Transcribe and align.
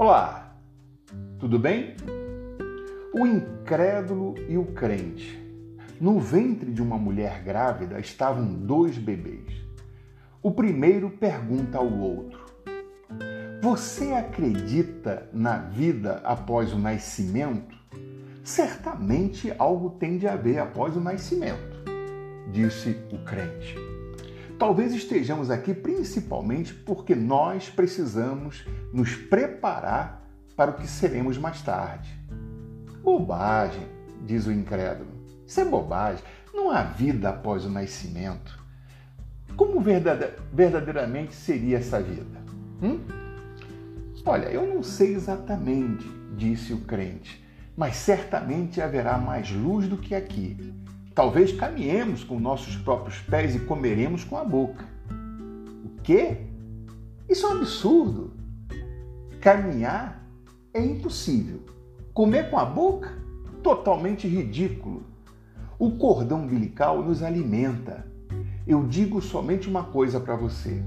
Olá, 0.00 0.56
tudo 1.40 1.58
bem? 1.58 1.96
O 3.12 3.26
incrédulo 3.26 4.36
e 4.48 4.56
o 4.56 4.66
crente. 4.66 5.36
No 6.00 6.20
ventre 6.20 6.70
de 6.70 6.80
uma 6.80 6.96
mulher 6.96 7.42
grávida 7.42 7.98
estavam 7.98 8.54
dois 8.54 8.96
bebês. 8.96 9.52
O 10.40 10.52
primeiro 10.52 11.10
pergunta 11.10 11.78
ao 11.78 11.92
outro: 11.92 12.38
Você 13.60 14.12
acredita 14.12 15.28
na 15.32 15.58
vida 15.58 16.20
após 16.22 16.72
o 16.72 16.78
nascimento? 16.78 17.76
Certamente 18.44 19.52
algo 19.58 19.90
tem 19.98 20.16
de 20.16 20.28
haver 20.28 20.60
após 20.60 20.96
o 20.96 21.00
nascimento, 21.00 21.82
disse 22.52 22.96
o 23.12 23.18
crente. 23.24 23.97
Talvez 24.58 24.92
estejamos 24.92 25.50
aqui 25.50 25.72
principalmente 25.72 26.74
porque 26.74 27.14
nós 27.14 27.70
precisamos 27.70 28.66
nos 28.92 29.14
preparar 29.14 30.28
para 30.56 30.72
o 30.72 30.74
que 30.74 30.88
seremos 30.88 31.38
mais 31.38 31.62
tarde. 31.62 32.10
Bobagem, 33.02 33.86
diz 34.26 34.46
o 34.46 34.52
incrédulo. 34.52 35.10
Isso 35.46 35.60
é 35.60 35.64
bobagem. 35.64 36.24
Não 36.52 36.70
há 36.70 36.82
vida 36.82 37.28
após 37.28 37.64
o 37.64 37.70
nascimento. 37.70 38.58
Como 39.56 39.80
verdadeiramente 39.80 41.34
seria 41.36 41.78
essa 41.78 42.02
vida? 42.02 42.40
Hum? 42.82 42.98
Olha, 44.24 44.46
eu 44.46 44.66
não 44.66 44.82
sei 44.82 45.14
exatamente, 45.14 46.04
disse 46.36 46.72
o 46.72 46.78
crente, 46.78 47.42
mas 47.76 47.96
certamente 47.96 48.80
haverá 48.80 49.16
mais 49.18 49.50
luz 49.50 49.86
do 49.86 49.96
que 49.96 50.14
aqui. 50.14 50.74
Talvez 51.18 51.52
caminhemos 51.52 52.22
com 52.22 52.38
nossos 52.38 52.76
próprios 52.76 53.18
pés 53.22 53.56
e 53.56 53.58
comeremos 53.58 54.22
com 54.22 54.36
a 54.36 54.44
boca. 54.44 54.84
O 55.84 56.00
quê? 56.00 56.42
Isso 57.28 57.44
é 57.44 57.48
um 57.48 57.56
absurdo. 57.56 58.34
Caminhar 59.40 60.24
é 60.72 60.80
impossível. 60.80 61.66
Comer 62.14 62.48
com 62.50 62.56
a 62.56 62.64
boca? 62.64 63.18
Totalmente 63.64 64.28
ridículo. 64.28 65.02
O 65.76 65.90
cordão 65.96 66.44
umbilical 66.44 67.02
nos 67.02 67.20
alimenta. 67.20 68.06
Eu 68.64 68.86
digo 68.86 69.20
somente 69.20 69.68
uma 69.68 69.82
coisa 69.82 70.20
para 70.20 70.36
você. 70.36 70.80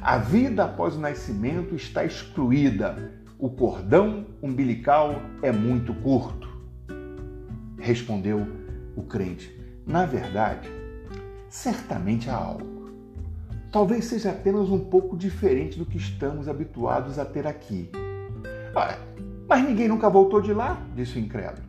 A 0.00 0.18
vida 0.18 0.66
após 0.66 0.94
o 0.94 1.00
nascimento 1.00 1.74
está 1.74 2.04
excluída. 2.04 3.12
O 3.36 3.50
cordão 3.50 4.24
umbilical 4.40 5.20
é 5.42 5.50
muito 5.50 5.92
curto. 5.94 6.48
Respondeu 7.76 8.67
o 8.98 9.02
crente. 9.04 9.56
Na 9.86 10.04
verdade, 10.04 10.68
certamente 11.48 12.28
há 12.28 12.36
algo. 12.36 12.90
Talvez 13.70 14.06
seja 14.06 14.30
apenas 14.30 14.68
um 14.70 14.78
pouco 14.78 15.16
diferente 15.16 15.78
do 15.78 15.86
que 15.86 15.98
estamos 15.98 16.48
habituados 16.48 17.18
a 17.18 17.24
ter 17.24 17.46
aqui. 17.46 17.90
Mas 19.48 19.62
ninguém 19.64 19.88
nunca 19.88 20.10
voltou 20.10 20.40
de 20.40 20.52
lá, 20.52 20.82
disse 20.94 21.16
o 21.16 21.20
incrédulo. 21.20 21.66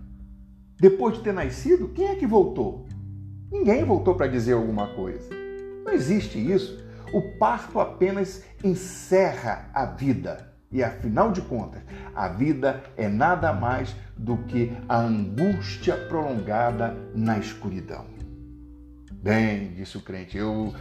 Depois 0.80 1.18
de 1.18 1.24
ter 1.24 1.34
nascido, 1.34 1.90
quem 1.90 2.08
é 2.08 2.16
que 2.16 2.26
voltou? 2.26 2.86
Ninguém 3.52 3.84
voltou 3.84 4.16
para 4.16 4.28
dizer 4.28 4.54
alguma 4.54 4.88
coisa. 4.88 5.30
Não 5.86 5.94
existe 5.94 6.40
isso. 6.40 6.84
O 7.14 7.38
parto 7.38 7.80
apenas 7.80 8.44
encerra 8.64 9.70
a 9.74 9.86
vida. 9.86 10.49
E 10.72 10.84
afinal 10.84 11.32
de 11.32 11.42
contas, 11.42 11.82
a 12.16 12.28
vida 12.28 12.84
é 12.96 13.08
nada 13.08 13.52
mais 13.52 13.96
do 14.16 14.38
que 14.38 14.72
a 14.88 14.98
angústia 15.00 15.96
prolongada 15.96 16.96
na 17.16 17.40
escuridão. 17.40 18.06
Bem, 19.12 19.74
disse 19.74 19.98
o 19.98 20.02
crente, 20.02 20.38
eu 20.38 20.74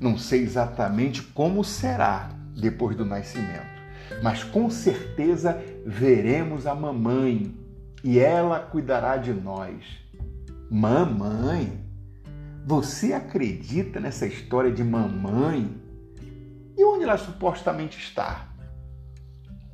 não 0.00 0.18
sei 0.18 0.42
exatamente 0.42 1.22
como 1.22 1.62
será 1.62 2.30
depois 2.60 2.96
do 2.96 3.04
nascimento, 3.04 3.82
mas 4.22 4.42
com 4.42 4.68
certeza 4.68 5.62
veremos 5.86 6.66
a 6.66 6.74
mamãe 6.74 7.54
e 8.02 8.18
ela 8.18 8.60
cuidará 8.60 9.16
de 9.16 9.32
nós. 9.32 9.84
Mamãe? 10.70 11.84
Você 12.66 13.12
acredita 13.12 14.00
nessa 14.00 14.26
história 14.26 14.72
de 14.72 14.82
mamãe? 14.82 15.80
E 16.76 16.84
onde 16.84 17.04
ela 17.04 17.16
supostamente 17.16 17.98
está? 17.98 18.55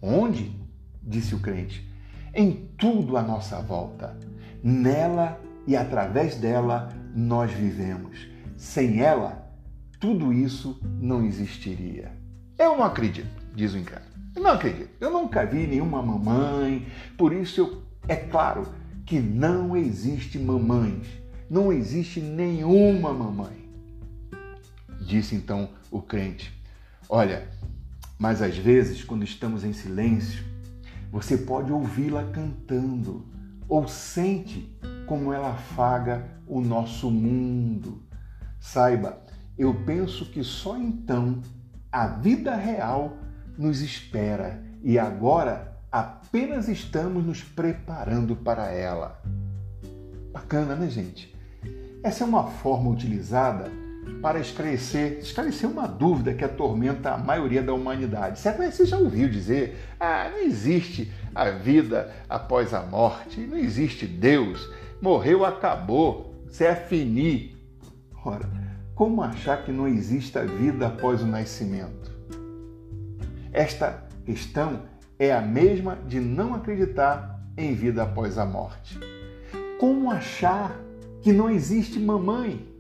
Onde? 0.03 0.61
disse 1.01 1.35
o 1.35 1.39
crente. 1.39 1.89
Em 2.35 2.69
tudo 2.77 3.17
à 3.17 3.23
nossa 3.23 3.63
volta. 3.63 4.19
Nela 4.63 5.41
e 5.67 5.77
através 5.77 6.37
dela 6.37 6.89
nós 7.15 7.53
vivemos. 7.53 8.27
Sem 8.57 9.01
ela, 9.01 9.49
tudo 10.01 10.33
isso 10.33 10.81
não 11.01 11.25
existiria. 11.25 12.11
Eu 12.59 12.77
não 12.77 12.85
acredito, 12.85 13.31
diz 13.55 13.73
o 13.73 13.79
incrédulo. 13.79 14.13
Eu 14.35 14.43
não 14.43 14.51
acredito. 14.51 14.91
Eu 15.01 15.11
nunca 15.11 15.47
vi 15.47 15.67
nenhuma 15.67 16.03
mamãe, 16.03 16.87
por 17.17 17.33
isso 17.33 17.61
eu, 17.61 17.83
é 18.09 18.17
claro 18.17 18.67
que 19.07 19.21
não 19.21 19.77
existe 19.77 20.39
mamães. 20.39 21.07
Não 21.49 21.73
existe 21.73 22.21
nenhuma 22.21 23.13
mamãe. 23.13 23.69
Disse 25.07 25.35
então 25.35 25.69
o 25.91 26.01
crente: 26.01 26.53
Olha, 27.09 27.47
mas 28.23 28.41
às 28.41 28.57
vezes, 28.57 29.03
quando 29.03 29.25
estamos 29.25 29.65
em 29.65 29.73
silêncio, 29.73 30.45
você 31.11 31.37
pode 31.37 31.73
ouvi-la 31.73 32.23
cantando 32.31 33.27
ou 33.69 33.89
sente 33.89 34.79
como 35.09 35.33
ela 35.33 35.51
afaga 35.51 36.25
o 36.47 36.61
nosso 36.61 37.11
mundo. 37.11 38.01
Saiba, 38.61 39.21
eu 39.59 39.75
penso 39.75 40.27
que 40.27 40.45
só 40.45 40.79
então 40.79 41.43
a 41.91 42.07
vida 42.07 42.55
real 42.55 43.17
nos 43.59 43.81
espera 43.81 44.63
e 44.85 45.01
agora 45.01 45.77
apenas 45.91 46.69
estamos 46.69 47.27
nos 47.27 47.43
preparando 47.43 48.37
para 48.37 48.71
ela. 48.71 49.21
Bacana, 50.33 50.77
né, 50.77 50.89
gente? 50.89 51.35
Essa 52.05 52.23
é 52.23 52.27
uma 52.29 52.47
forma 52.47 52.89
utilizada 52.89 53.82
para 54.21 54.41
esclarecer, 54.41 55.19
esclarecer 55.19 55.69
uma 55.69 55.87
dúvida 55.87 56.35
que 56.35 56.45
atormenta 56.45 57.13
a 57.13 57.19
maioria 57.19 57.63
da 57.63 57.73
humanidade. 57.73 58.39
Certamente 58.39 58.77
você 58.77 58.87
já 58.87 58.99
ouviu 58.99 59.29
dizer: 59.29 59.79
ah, 59.99 60.29
não 60.31 60.39
existe 60.39 61.13
a 61.35 61.51
vida 61.51 62.13
após 62.29 62.75
a 62.75 62.83
morte, 62.83 63.41
não 63.41 63.57
existe 63.57 64.07
Deus, 64.07 64.69
morreu, 65.01 65.45
acabou, 65.45 66.35
você 66.47 66.65
é 66.65 66.75
fini. 66.75 67.57
Ora, 68.25 68.49
como 68.95 69.23
achar 69.23 69.65
que 69.65 69.73
não 69.73 69.89
existe 69.89 70.39
a 70.39 70.45
vida 70.45 70.87
após 70.87 71.23
o 71.23 71.27
nascimento? 71.27 72.13
Esta 73.53 74.05
questão 74.25 74.83
é 75.19 75.33
a 75.33 75.41
mesma 75.41 75.97
de 76.07 76.21
não 76.21 76.55
acreditar 76.55 77.41
em 77.57 77.75
vida 77.75 78.03
após 78.03 78.39
a 78.39 78.47
morte. 78.47 78.99
Como 79.79 80.11
achar 80.11 80.77
que 81.21 81.33
não 81.33 81.51
existe 81.51 81.99
mamãe? 81.99 82.72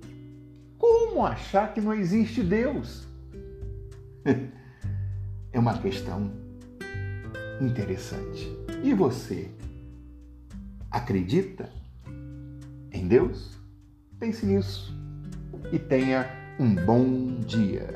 Como 1.12 1.26
achar 1.26 1.74
que 1.74 1.80
não 1.82 1.92
existe 1.92 2.42
Deus? 2.42 3.06
É 5.54 5.58
uma 5.58 5.76
questão 5.76 6.32
interessante. 7.60 8.48
E 8.82 8.94
você 8.94 9.50
acredita 10.90 11.68
em 12.90 13.06
Deus? 13.06 13.58
Pense 14.18 14.46
nisso 14.46 14.96
e 15.70 15.78
tenha 15.78 16.26
um 16.58 16.74
bom 16.74 17.38
dia. 17.40 17.86